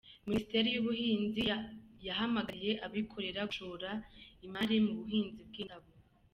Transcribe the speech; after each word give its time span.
Minisiteri 0.27 0.67
y’Ubuhinzi 0.71 1.41
yahamagariye 2.07 2.73
abikorera 2.85 3.41
gushora 3.49 3.89
imari 4.45 4.75
mu 4.85 4.91
buhinzi 4.99 5.41
bw’indabo. 5.49 5.89